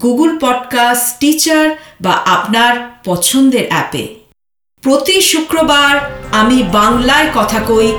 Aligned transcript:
Google 0.00 0.38
podcast 0.38 1.20
Stitcher 1.20 1.76
বা 2.00 2.12
আপনার 2.12 3.00
পছন্দের 3.04 3.68
অ্যাপে 3.68 4.14
প্রতি 4.82 5.20
শুক্রবার 5.20 6.22
আমি 6.32 6.62
বাংলায় 6.62 7.30
কথা 7.34 7.60
কই 7.60 7.92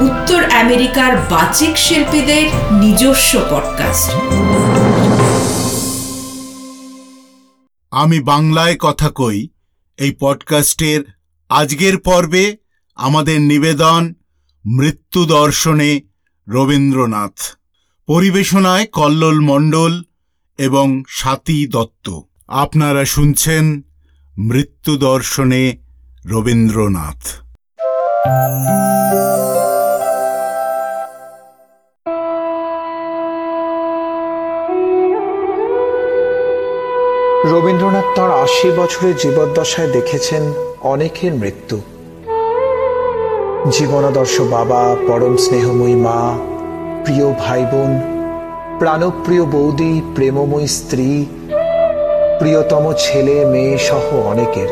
উত্তর 0.00 0.44
আমেরিকার 0.44 1.16
বাচিক 1.16 1.78
শিল্পীদের 1.78 2.74
নিজস্ব 2.74 3.40
পডকাস্ট 3.50 4.12
আমি 7.90 8.20
বাংলায় 8.20 8.76
কথা 8.76 9.10
কই 9.10 9.48
এই 9.96 10.16
পডকাস্টের 10.20 11.00
আজকের 11.48 11.98
পর্বে 11.98 12.56
আমাদের 12.94 13.40
নিবেদন 13.40 14.14
মৃত্যু 14.66 15.24
দর্শনে 15.24 16.00
রবীন্দ্রনাথ। 16.48 17.56
পরিবেশনায় 18.06 18.86
কল্লোল 18.86 19.40
মণ্ডল 19.40 20.02
এবং 20.58 21.02
স্বাতী 21.08 21.66
দত্ত। 21.66 22.20
আপনারা 22.48 23.04
শুনছেন 23.04 23.82
মৃত্যু 24.38 24.96
দর্শনে 24.96 25.76
রবীন্দ্রনাথ। 26.26 27.26
রবীন্দ্রনাথ 37.46 38.04
তাঁর 38.16 38.30
আশি 38.30 38.70
বছরের 38.70 39.16
জীবদ্দশায় 39.16 39.92
দেখেছেন 39.92 40.42
অনেকের 40.80 41.34
মৃত্যু। 41.34 41.80
জীবনাদর্শ 43.70 44.40
বাবা, 44.40 44.96
পরম 45.06 45.36
স্নেহময়ী 45.36 45.94
মা, 45.94 46.38
প্রিয় 47.04 47.32
ভাই 47.32 47.64
বোন 47.64 48.13
প্রাণপ্রিয় 48.78 49.44
বৌদি, 49.44 50.02
প্রেমময়ী 50.14 50.66
স্ত্রী, 50.66 51.26
প্রিয়তম 52.38 52.92
ছেলে, 52.98 53.44
মেয়ে 53.44 53.78
সহ 53.78 54.04
অনেকের। 54.26 54.70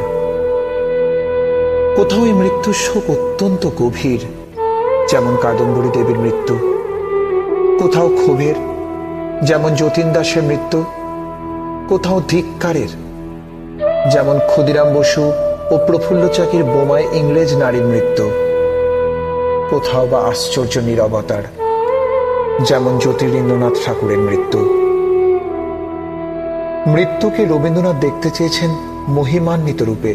কোথাও 1.96 2.26
এই 2.26 2.32
মৃত্যুর 2.32 2.74
শোক 2.74 3.10
অত্যন্ত 3.10 3.70
গভীর, 3.78 4.20
যেমন 5.10 5.36
কাদম্বরী 5.42 5.88
দেবীর 5.88 6.18
মৃত্যু। 6.18 6.54
কোথাও 7.78 8.08
ক্ষোভের, 8.08 8.54
যেমন 9.42 9.74
যতীন 9.74 10.12
দাসের 10.12 10.42
মৃত্যু। 10.42 10.84
কোথাও 11.88 12.20
ধিক্কারের, 12.28 12.88
যেমন 14.12 14.38
ক্ষুদিরাম 14.46 14.88
বসু 14.94 15.32
ও 15.70 15.78
প্রফুল্ল 15.86 16.28
চাকির 16.28 16.64
বোমায় 16.64 17.06
ইংরেজ 17.12 17.50
নারীর 17.54 17.82
মৃত্যু। 17.82 18.24
কোথাও 19.70 20.06
বা 20.06 20.18
আশ্চর্য 20.18 20.78
নিরবতার 20.78 21.61
যেমন 22.64 22.98
জ্যোতিরিন্দ্রনাথ 22.98 23.72
ঠাকুরের 23.86 24.18
মৃত্যু। 24.18 24.58
মৃত্যুকে 26.86 27.44
রবীন্দ্রনাথ 27.44 27.96
দেখতে 28.00 28.30
চেয়েছেন 28.30 28.70
মহিমান্বিত 29.08 29.82
রূপে। 29.82 30.14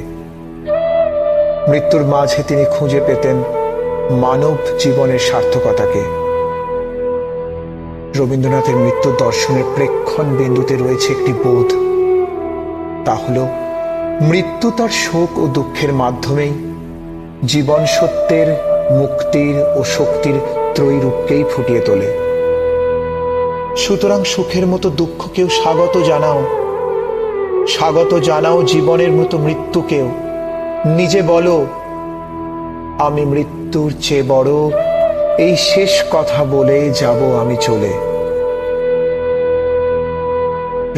মৃত্যুর 1.69 2.03
মাঝে 2.03 2.43
তিনি 2.47 2.65
খুঁজে 2.71 3.01
পেতেন 3.07 3.43
মানব 4.11 4.57
জীবনের 4.79 5.19
সার্থকতাকে। 5.19 6.03
রবীন্দ্রনাথের 8.19 8.75
মৃত্যু 8.75 9.11
দর্শনের 9.19 9.63
প্রেক্ষণ 9.75 10.25
বিন্দুতে 10.25 10.75
রয়েছে 10.75 11.13
একটি 11.13 11.33
বোধ। 11.33 11.69
তা 13.05 13.15
হল, 13.15 13.45
মৃত্যু 14.21 14.71
তার 14.71 14.89
শোক 14.89 15.39
ও 15.39 15.47
দুঃখের 15.47 15.93
মাধ্যমেই 15.93 16.53
জীবন 17.45 17.85
সত্যের, 17.85 18.47
মুক্তির 18.91 19.55
ও 19.75 19.83
শক্তির 19.83 20.35
ত্রয়ী 20.75 20.99
রূপকেই 20.99 21.43
ফুটিয়ে 21.55 21.79
তোলে। 21.79 22.26
সুতরাং 23.77 24.23
সুখের 24.23 24.67
মতো 24.67 24.89
দুঃখকেও 24.89 25.49
স্বাগত 25.49 25.97
জানাও। 25.97 26.43
স্বাগত 27.67 28.19
জানাও 28.19 28.63
জীবনের 28.63 29.11
মতো 29.11 29.37
মৃত্যুকেও। 29.37 30.09
নিজে 30.85 31.21
বলো, 31.21 31.65
আমি 32.99 33.25
মৃত্যুর 33.25 33.93
চেয়ে 34.01 34.23
বড়। 34.27 34.49
এই 35.37 35.57
শেষ 35.57 36.03
কথা 36.11 36.45
বলে 36.45 36.89
যাব 36.89 37.35
আমি 37.41 37.55
চলে। 37.61 37.93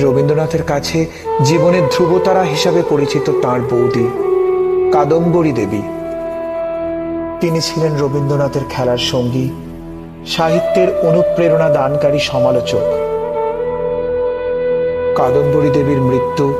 রবীন্দ্রনাথের 0.01 0.63
কাছে 0.63 1.05
জীবনের 1.45 1.81
ধ্রুবতারা 1.91 2.41
হিসাবে 2.41 2.83
পরিচিত 2.89 3.31
তাঁর 3.41 3.59
বৌদি, 3.59 4.07
কাদম্বরী 4.91 5.51
দেবী। 5.51 5.81
তিনি 7.39 7.61
ছিলেন 7.61 7.97
রবীন্দ্রনাথের 7.97 8.61
খেলার 8.69 8.97
সঙ্গী। 8.97 9.49
সাহিত্যের 10.27 10.87
অনুপ্রেরণা 11.03 11.69
দানকারী 11.69 12.19
সমালোচক। 12.19 12.81
কাদম্বরী 15.15 15.69
দেবীর 15.69 15.97
মৃত্যু 15.97 16.53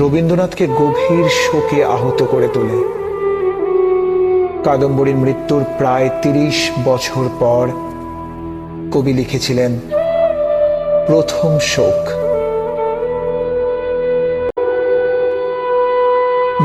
রবীন্দ্রনাথকে 0.00 0.66
গভীর 0.66 1.28
শোকে 1.28 1.84
আহত 1.84 2.22
করে 2.30 2.48
তোলে। 2.52 2.78
কাদম্বরীর 4.64 5.16
মৃত্যুর 5.16 5.64
প্রায় 5.78 6.10
তিরিশ 6.22 6.70
বছর 6.84 7.24
পর 7.40 7.68
কবি 8.92 9.12
লিখেছিলেন, 9.12 9.80
প্রথম 11.06 11.58
শোক। 11.58 12.00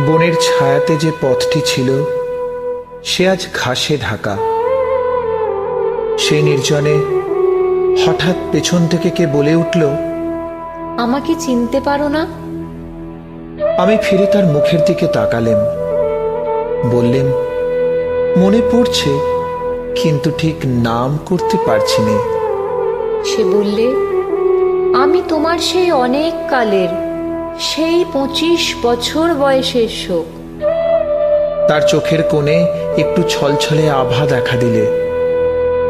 বনের 0.07 0.33
ছায়াতে 0.33 0.95
যে 0.95 1.11
পথটি 1.21 1.61
ছিল, 1.65 2.03
সে 3.03 3.29
আজ 3.29 3.47
ঘাসে 3.55 3.97
ঢাকা। 3.97 4.54
সেই 6.17 6.41
নির্জনে 6.41 6.95
হঠাৎ 8.05 8.35
পেছন 8.51 8.87
থেকে 8.87 9.09
কে 9.09 9.27
বলে 9.27 9.55
উঠল 9.55 9.83
আমাকে 10.97 11.35
চিনতে 11.39 11.79
পারো 11.79 12.07
না? 12.07 12.25
আমি 13.77 13.97
ফিরে 14.01 14.25
তার 14.25 14.45
মুখের 14.45 14.85
দিকে 14.85 15.07
তাকালেম। 15.07 15.57
বললেন 16.91 17.25
মনে 18.37 18.61
পড়ছে 18.71 19.11
কিন্তু 19.95 20.31
ঠিক 20.37 20.55
নাম 20.65 21.19
করতে 21.25 21.57
পারছি 21.65 22.01
না। 22.01 22.17
সে 23.25 23.43
বললে 23.43 23.85
আমি 24.97 25.21
তোমার 25.29 25.57
সেই 25.59 25.91
অনেক 25.91 26.33
কালের 26.49 26.89
সেই 27.59 28.05
পঁচিশ 28.13 28.75
বছর 28.83 29.33
বয়সের 29.33 29.87
শোক। 29.87 30.25
তার 31.67 31.81
চোখের 31.87 32.23
কোণে 32.23 32.67
একটু 32.97 33.23
ছলছলে 33.29 33.89
আভা 33.89 34.25
দেখা 34.25 34.57
দিলে। 34.57 35.04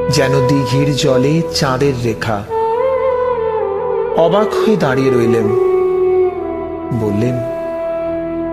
যেন 0.09 0.47
দিঘির 0.47 0.95
জলে 0.95 1.41
চাঁদের 1.55 1.93
রেখা। 2.03 2.43
অবাক 4.17 4.53
হয়ে 4.53 4.77
দাঁড়িয়ে 4.77 5.09
রইলেন। 5.09 5.47
বললেন, 7.01 7.39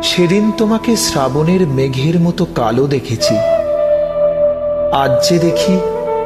সেদিন 0.02 0.52
তোমাকে 0.58 0.96
শ্রাবণের 0.96 1.66
মেঘের 1.68 2.20
মতো 2.20 2.46
কালো 2.54 2.86
দেখেছি। 2.86 3.36
আজ 4.93 5.28
যে 5.28 5.38
দেখি 5.38 5.78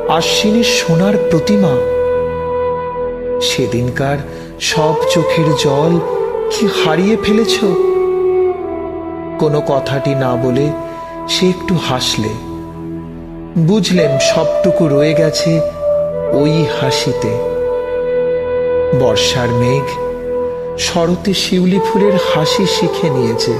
আশ্বিনের 0.09 0.65
সোনার 0.65 1.15
প্রতিমা। 1.31 1.77
সেদিনকার 3.41 4.19
সব 4.61 4.95
চোখের 5.11 5.45
জল 5.65 5.99
কি 6.51 6.67
হারিয়ে 6.67 7.17
ফেলেছ? 7.23 7.59
কোনো 9.39 9.63
কথাটি 9.69 10.15
না 10.15 10.37
বলে 10.37 10.71
সে 11.29 11.49
একটু 11.49 11.75
হাসলে। 11.89 12.46
বুঝলেন 13.59 14.19
সবটুকু 14.19 14.89
রয়ে 14.89 15.15
গেছে 15.15 15.61
ওই 16.33 16.65
হাসিতে। 16.81 17.29
বর্ষার 19.01 19.49
মেঘ 19.49 19.85
শরতে 20.79 21.35
শিউলি 21.35 21.81
ফুলের 21.87 22.13
হাসি 22.35 22.67
শিখে 22.67 23.11
নিয়েছে। 23.11 23.53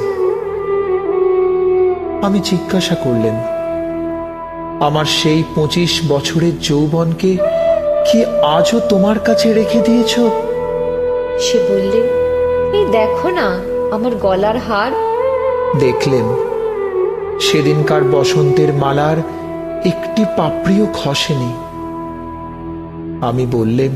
আমি 2.27 2.41
জিজ্ঞাসা 2.45 2.95
করলেন 2.95 3.35
আমার 4.83 5.05
সেই 5.05 5.45
পঁচিশ 5.55 6.01
বছরের 6.09 6.61
যৌবনকে 6.61 7.37
কি 8.07 8.25
আজও 8.43 8.81
তোমার 8.89 9.19
কাছে 9.19 9.53
রেখে 9.53 9.81
দিয়েছ? 9.81 10.15
সে 11.41 11.59
বললে 11.59 12.01
এই 12.79 12.85
দেখো 12.93 13.29
না 13.29 13.61
আমার 13.91 14.17
গলার 14.17 14.59
হার। 14.59 14.93
দেখলেন 15.79 16.25
সেদিনকার 17.41 18.03
বসন্তের 18.05 18.75
মালার 18.75 19.17
একটি 19.87 20.25
পাপড়িও 20.37 20.87
খসেনি। 20.95 21.53
আমি 23.27 23.47
বললেম 23.53 23.93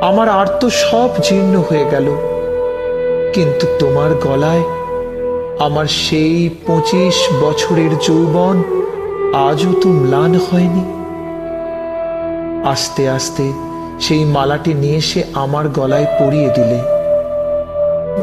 আমার 0.00 0.28
আর 0.28 0.46
তো 0.46 0.70
সব 0.70 1.08
জীর্ণ 1.22 1.62
হয়ে 1.70 1.84
গেল। 1.90 2.16
কিন্তু 3.32 3.66
তোমার 3.78 4.14
গলায় 4.14 4.62
আমার 5.58 5.86
সেই 5.86 6.50
পঁচিশ 6.66 7.28
বছরের 7.42 7.98
যৌবন 7.98 8.56
আজও 9.34 9.72
তো 9.82 9.88
ম্লান 9.88 10.34
হয়নি। 10.34 10.84
আস্তে 12.68 13.08
আস্তে 13.08 13.52
সেই 14.00 14.24
মালাটি 14.24 14.74
নিয়ে 14.74 15.00
সে 15.00 15.24
আমার 15.34 15.68
গলায় 15.68 16.06
পরিয়ে 16.20 16.48
দিলে। 16.48 16.78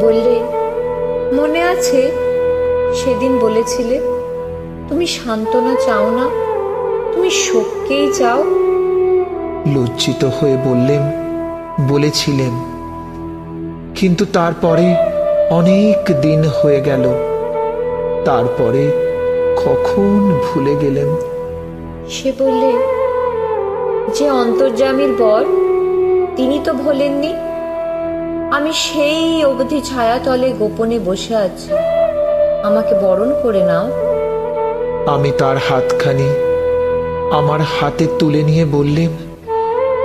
বললে, 0.01 0.35
মনে 1.35 1.61
আছে, 1.63 2.11
সেদিন 2.95 3.39
বলেছিলে 3.39 4.16
তুমি 4.89 5.07
সান্ত্বনা 5.07 5.75
চাও 5.85 6.09
না? 6.09 6.29
তুমি 7.13 7.29
শোককেই 7.29 8.13
চাও? 8.13 8.43
লজ্জিত 9.75 10.25
হয়ে 10.25 10.57
বললেন 10.65 11.01
বলেছিলেন। 11.89 12.53
কিন্তু 13.95 14.25
তারপরে 14.33 14.95
অনেক 15.49 16.21
দিন 16.21 16.43
হয়ে 16.63 16.81
গেল। 16.81 17.03
তারপরে 18.25 18.91
কখন 19.65 20.39
ভুলে 20.45 20.75
গেলেন? 20.75 21.07
সে 22.09 22.31
বললে 22.39 22.73
যে 24.13 24.29
অন্তর্যামীর 24.29 25.15
বর 25.19 25.45
তিনি 26.35 26.59
তো 26.63 26.73
ভোলেননি। 26.73 27.33
আমি 28.51 28.73
সেই 28.73 29.45
অবধি 29.45 29.81
ছায়াতলে 29.81 30.49
গোপনে 30.59 30.99
বসে 31.05 31.35
আছি। 31.35 31.73
আমাকে 32.63 32.95
বরণ 32.95 33.33
করে 33.43 33.63
নাও। 33.63 34.06
আমি 35.13 35.31
তার 35.31 35.57
হাতখানি 35.57 36.29
আমার 37.31 37.61
হাতে 37.75 38.07
তুলে 38.19 38.41
নিয়ে 38.43 38.65
বললেন 38.65 39.11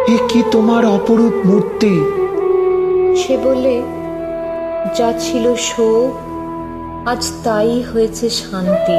এ 0.09 0.17
কি 0.29 0.43
তোমার 0.51 0.83
অপরূপ 0.97 1.35
মূর্তি? 1.47 1.95
সে 3.21 3.35
বললে 3.45 3.75
যা 4.99 5.09
ছিল 5.19 5.45
শোক 5.55 6.13
আজ 7.07 7.23
তাই 7.45 7.83
হয়েছে 7.83 8.27
শান্তি। 8.31 8.99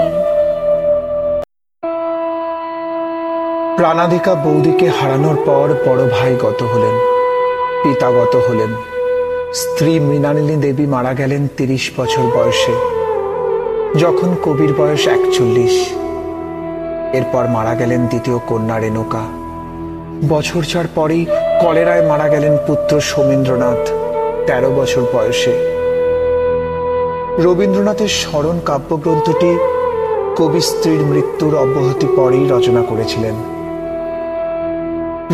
প্রাণাধিকা 3.78 4.34
বৌদিকে 4.36 4.88
হারানোর 4.98 5.38
পর 5.46 5.68
বড় 5.86 6.02
ভাই 6.10 6.34
গত 6.42 6.60
হলেন 6.64 6.96
পিতাগত 7.84 8.34
হলেন। 8.48 8.72
স্ত্রী 9.54 10.00
মৃণালিনী 10.00 10.56
দেবী 10.56 10.86
মারা 10.86 11.14
গেলেন 11.14 11.42
তিরিশ 11.58 11.92
বছর 11.98 12.24
বয়সে। 12.36 12.93
যখন 14.02 14.30
কবির 14.44 14.72
বয়স 14.78 15.04
একচল্লিশ, 15.08 15.76
এরপর 17.14 17.44
মারা 17.48 17.74
গেলেন 17.76 18.02
দ্বিতীয় 18.06 18.38
কন্যা 18.50 18.78
রেণুকা। 18.80 19.24
বছর 20.30 20.62
চার 20.64 20.88
পরেই 20.96 21.24
কলেরায় 21.62 22.04
মারা 22.08 22.28
গেলেন 22.30 22.54
পুত্র 22.68 22.92
সোমেন্দ্রনাথ, 23.02 23.84
তেরো 24.48 24.70
বছর 24.72 25.04
বয়সে। 25.14 25.54
রবীন্দ্রনাথের 27.44 28.12
স্মরণ 28.22 28.58
কাব্যগ্রন্থটি 28.66 29.52
কবি 30.38 30.62
স্ত্রীর 30.62 31.02
মৃত্যুর 31.06 31.54
অব্যাহতি 31.56 32.08
পরেই 32.16 32.46
রচনা 32.50 32.82
করেছিলেন। 32.82 33.36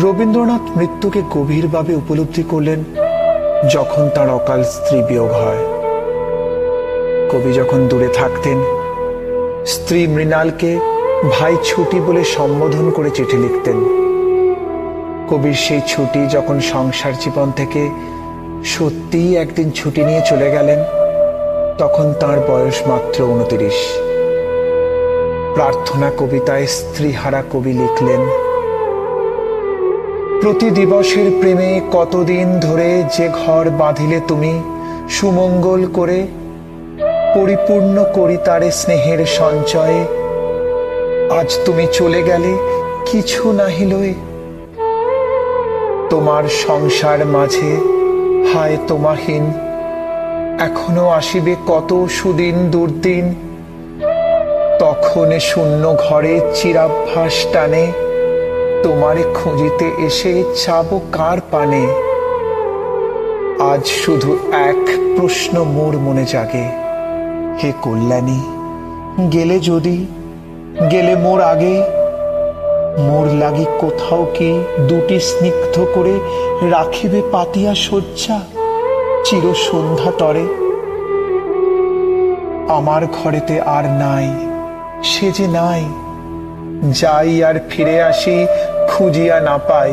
রবীন্দ্রনাথ 0.04 0.64
মৃত্যুকে 0.76 1.20
গভীরভাবে 1.30 1.92
উপলব্ধি 1.94 2.42
করলেন 2.42 2.80
যখন 3.70 4.02
তার 4.14 4.28
অকাল 4.28 4.60
স্ত্রী 4.64 4.98
বিয়োগ 5.02 5.32
হয়। 5.42 5.62
কবি 7.30 7.50
যখন 7.60 7.80
দূরে 7.90 8.08
থাকতেন, 8.18 8.58
স্ত্রী 9.72 10.00
মৃণালকে 10.14 10.70
ভাই 11.34 11.54
ছুটি 11.68 11.98
বলে 12.06 12.22
সম্বোধন 12.36 12.86
করে 12.96 13.10
চিঠি 13.16 13.36
লিখতেন। 13.44 13.78
কবির 15.30 15.56
সেই 15.64 15.82
ছুটি 15.90 16.20
যখন 16.34 16.56
সংসার 16.72 17.14
জীবন 17.22 17.48
থেকে 17.58 17.82
সত্যিই 18.64 19.30
একদিন 19.36 19.68
ছুটি 19.70 20.00
নিয়ে 20.04 20.22
চলে 20.30 20.48
গেলেন, 20.50 20.80
তখন 21.78 22.06
তার 22.20 22.38
বয়স 22.48 22.78
মাত্র 22.90 23.18
উনতিরিশ 23.34 23.78
প্রার্থনা 25.54 26.08
কবিতায় 26.18 26.66
স্ত্রীহারা 26.76 27.40
কবি 27.52 27.72
লিখলেন, 27.80 28.22
প্রতি 30.40 30.68
দিবসের 30.70 31.28
প্রেমে 31.40 31.70
কতদিন 31.92 32.46
ধরে 32.60 32.88
যে 33.16 33.26
ঘর 33.40 33.64
বাঁধিলে 33.80 34.18
তুমি 34.28 34.52
সুমঙ্গল 35.08 35.82
করে 35.92 36.18
পরিপূর্ণ 37.34 37.96
করি 38.14 38.36
তারে 38.44 38.70
স্নেহের 38.70 39.26
সঞ্চয়ে। 39.26 40.00
আজ 41.38 41.58
তুমি 41.64 41.86
চলে 41.92 42.22
গেলে 42.22 42.52
কিছু 43.06 43.52
নাহিলয়ে 43.52 44.14
তোমার 46.10 46.44
সংসার 46.48 47.26
মাঝে 47.26 47.70
হায় 48.50 48.76
তোমাহীন, 48.88 49.44
এখনও 50.58 51.08
আসিবে 51.08 51.54
কত 51.66 51.90
সুদিন 52.08 52.56
দুর্দিন। 52.70 53.34
তখন 54.78 55.28
শূন্য 55.38 55.96
ঘরে 55.96 56.34
চিরাভ্যাস 56.54 57.36
টানে, 57.52 57.92
তোমারে 58.82 59.22
খুঁজিতে 59.34 59.86
এসে 60.06 60.44
চাবো 60.64 61.00
কার 61.12 61.38
পানে। 61.50 61.86
আজ 63.72 63.84
শুধু 64.02 64.30
এক 64.70 64.82
প্রশ্ন 65.16 65.54
মোর 65.76 65.94
মনে 65.98 66.24
জাগে। 66.24 66.79
হে 67.64 67.72
কল্যাণী। 67.82 68.40
গেলে 69.32 69.60
যদি, 69.60 70.06
গেলে 70.90 71.16
মোর 71.16 71.40
আগে। 71.40 71.82
মোর 72.98 73.26
লাগি 73.26 73.64
কোথাও 73.78 74.26
কি 74.34 74.64
দুটি 74.88 75.20
স্নিগ্ধ 75.20 75.86
করে 75.94 76.18
রাখিবে 76.70 77.22
পাতিয়া 77.32 77.74
শয্যা? 77.74 78.40
চির 79.24 79.54
সন্ধ্যা 79.54 80.12
তরে 80.18 80.44
আমার 82.68 83.06
ঘরেতে 83.06 83.60
আর 83.60 83.84
নাই, 83.84 84.46
সে 85.04 85.30
যে 85.30 85.46
নাই। 85.46 85.84
যাই 86.90 87.44
আর 87.44 87.54
ফিরে 87.70 88.02
আসি, 88.02 88.46
খুঁজিয়া 88.88 89.40
না 89.40 89.58
পাই। 89.58 89.92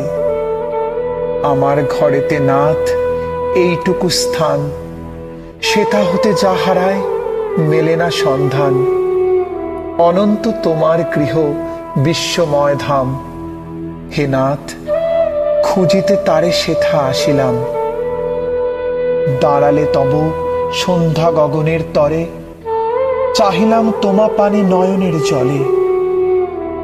আমার 1.43 1.77
ঘরেতে 1.99 2.39
নাথ, 2.39 2.89
এইটুকু 3.57 4.09
স্থান। 4.09 4.71
সেটা 5.61 5.97
হতে 5.97 6.33
যা 6.33 6.53
হারায় 6.65 7.16
মেলে 7.57 7.95
না 7.95 8.11
সন্ধান। 8.11 8.85
অনন্ত 9.97 10.51
তোমার 10.63 10.99
গৃহ 11.15 11.53
বিশ্বময় 11.97 12.75
ধাম। 12.79 13.19
হে 14.17 14.27
নাথ, 14.27 14.73
খুঁজিতে 15.63 16.15
তারে 16.15 16.51
সেথা 16.51 16.97
আসিলাম। 16.97 17.55
দাঁড়ালে 19.41 19.85
তব 19.93 20.29
সন্ধ্যা 20.73 21.31
গগনের 21.31 21.79
তরে। 21.93 22.25
চাহিলাম 23.35 23.93
তোমা 24.01 24.29
পানি 24.37 24.61
নয়নের 24.61 25.13
জলে। 25.13 25.63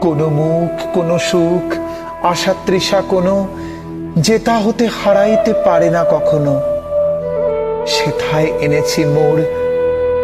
কোনো 0.02 0.30
মুখ, 0.30 0.98
কোনো 0.98 1.20
সুখ, 1.20 1.76
আশা 2.26 2.54
তৃষা 2.66 3.02
কোনো 3.10 3.48
যেতা 4.18 4.60
হতে 4.60 4.88
হারাইতে 4.88 5.54
পারে 5.54 5.90
না 5.90 6.04
কখনো। 6.04 6.60
সেথায় 7.88 8.52
এনেছি 8.60 9.06
মোর 9.06 9.63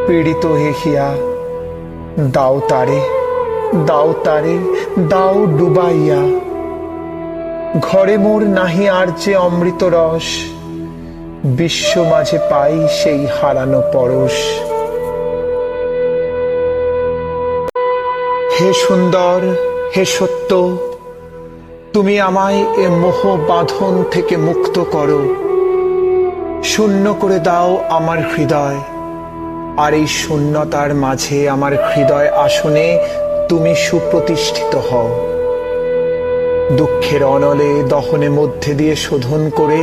পীড়িত 0.09 0.45
হেহিয়া 0.45 1.07
দাও 2.33 2.61
তারে 2.69 2.99
দাও 3.87 4.13
তারে, 4.23 4.57
দাও 4.99 5.45
ডুবাইয়া। 5.45 6.21
ঘরে 7.81 8.17
মোর 8.17 8.41
নাহি 8.41 8.89
আর 8.89 9.07
যে 9.19 9.35
অমৃত 9.35 9.83
রস, 9.83 10.27
বিশ্ব 11.45 12.03
মাঝে 12.03 12.39
পাই 12.49 12.87
সেই 12.91 13.25
হারানো 13.25 13.81
পরশ। 13.93 14.37
হে 18.55 18.73
সুন্দর, 18.73 19.39
হে 19.97 20.05
সত্য, 20.05 20.77
তুমি 21.93 22.19
আমায় 22.19 22.65
এ 22.77 22.87
মোহ 22.87 23.37
বাঁধন 23.47 24.03
থেকে 24.11 24.37
মুক্ত 24.37 24.83
করো। 24.91 25.35
শূন্য 26.63 27.15
করে 27.19 27.39
দাও 27.39 27.83
আমার 27.89 28.17
হৃদয়। 28.17 28.79
আর 29.79 29.93
এই 29.93 30.07
শূন্যতার 30.07 30.93
মাঝে 30.93 31.49
আমার 31.49 31.73
হৃদয় 31.89 32.29
আসনে 32.45 32.87
তুমি 33.49 33.75
সুপ্রতিষ্ঠিত 33.75 34.75
হও। 34.75 35.09
দুঃখের 36.77 37.23
অনলে 37.23 37.83
দহনে 37.89 38.29
মধ্যে 38.29 38.73
দিয়ে 38.73 38.95
শোধন 38.95 39.49
করে 39.55 39.79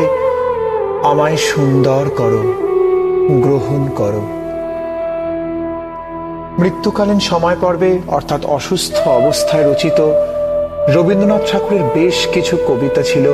আমায় 1.02 1.36
সুন্দর 1.36 2.04
করো, 2.16 2.42
গ্রহণ 3.40 3.82
করো। 3.96 4.22
মৃত্যুকালীন 6.58 7.20
সময় 7.20 7.56
পর্বে, 7.60 7.98
অর্থাৎ 8.08 8.42
অসুস্থ 8.46 9.08
অবস্থায় 9.08 9.64
রচিত 9.72 9.98
রবীন্দ্রনাথ 10.88 11.42
ঠাকুরের 11.52 11.84
বেশ 11.94 12.18
কিছু 12.34 12.56
কবিতা 12.68 13.02
ছিল 13.02 13.26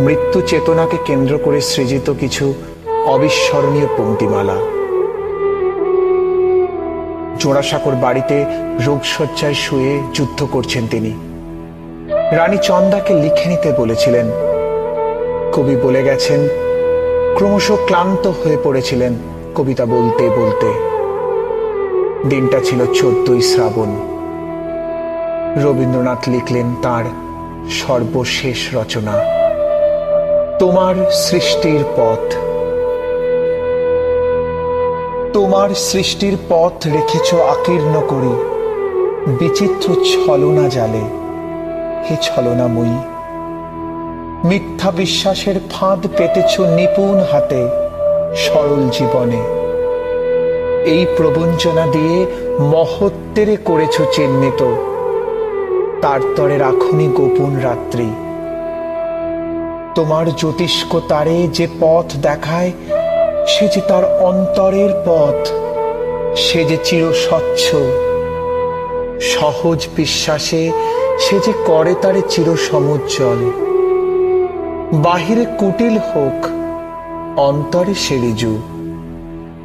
মৃত্যু 0.00 0.38
চেতনাকে 0.40 0.98
কেন্দ্র 1.06 1.34
করে 1.44 1.60
সৃজিত 1.60 2.06
কিছু 2.20 2.54
অবিস্মরণীয় 3.06 3.88
পঙ্ক্তিমালা। 3.98 4.58
জোড়াসাঁকোর 7.42 7.94
বাড়িতে 7.94 8.44
রোগশয্যায় 8.86 9.54
শুয়ে 9.54 9.92
যুদ্ধ 10.14 10.46
করছেন 10.50 10.84
তিনি। 10.90 11.12
রানী 12.32 12.58
চন্দাকে 12.62 13.14
লিখে 13.14 13.46
নিতে 13.48 13.72
বলেছিলেন। 13.72 14.26
কবি 15.52 15.76
বলে 15.76 16.02
গেছেন, 16.02 16.40
ক্রমশ 17.36 17.66
ক্লান্ত 17.86 18.26
হয়ে 18.26 18.58
পড়েছিলেন 18.64 19.12
কবিতা 19.54 19.84
বলতে 19.84 20.24
বলতে। 20.30 20.68
দিনটা 22.28 22.58
ছিল 22.64 22.80
চোদ্দই 22.94 23.42
শ্রাবণ। 23.42 23.90
রবীন্দ্রনাথ 25.62 26.22
লিখলেন 26.28 26.68
তার 26.82 27.04
সর্বশেষ 27.70 28.60
রচনা, 28.74 29.14
তোমার 30.58 30.94
সৃষ্টির 31.10 31.82
পথ। 31.96 32.41
তোমার 35.32 35.70
সৃষ্টির 35.74 36.36
পথ 36.48 36.86
রেখেছ 36.86 37.34
আকীর্ণ 37.34 38.02
করি। 38.08 38.34
বিচিত্র 39.34 39.94
ছলনা 39.94 40.68
জালে, 40.68 41.04
হে 42.10 42.16
ছলনাময়ী। 42.22 42.98
মিথ্যা 44.48 44.90
বিশ্বাসের 44.90 45.54
ফাঁদ 45.70 46.06
পেতেছ 46.18 46.60
নিপুণ 46.60 47.18
হাতে, 47.32 47.68
সরল 48.36 48.88
জীবনে। 48.88 49.42
এই 50.90 51.06
প্রবঞ্চনা 51.16 51.86
দিয়ে 51.86 52.26
মহত্বেরে 52.60 53.56
করেছ 53.56 54.02
চিহ্নিত। 54.12 54.74
তার 56.02 56.20
তরে 56.36 56.58
রাখুনি 56.58 57.06
গোপন 57.06 57.56
রাত্রি। 57.56 58.10
তোমার 59.94 60.36
জ্যোতিষ্ক 60.36 61.00
তারে 61.08 61.48
যে 61.52 61.66
পথ 61.80 62.16
দেখায় 62.22 62.72
সে 63.46 63.68
যে 63.68 63.80
তার 63.88 64.04
অন্তরের 64.04 64.90
পথ, 65.06 65.48
সে 66.36 66.64
যে 66.64 66.76
চির 66.84 67.12
স্বচ্ছ, 67.12 67.74
সহজ 69.20 69.86
বিশ্বাসে 69.96 70.72
সে 71.18 71.38
যে 71.38 71.52
করে 71.66 71.94
তারে 72.02 72.22
চির 72.28 72.56
সমুজ্জ্বল। 72.56 73.40
বাহিরে 75.02 75.44
কুটিল 75.58 75.98
হোক, 75.98 76.46
অন্তরে 77.38 77.94
সেরিজু 77.94 78.58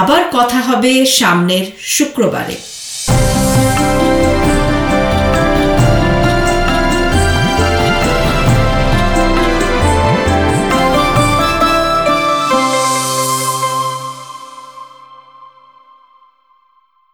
আবার 0.00 0.22
কথা 0.32 0.60
হবে 0.60 0.92
সামনের 1.18 1.66
শুক্রবারে। 1.94 2.56